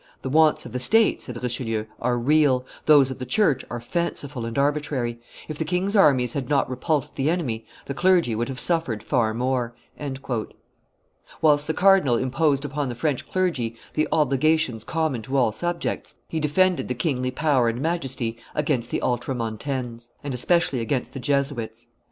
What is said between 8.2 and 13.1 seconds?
would have suffered far more." Whilst the cardinal imposed upon the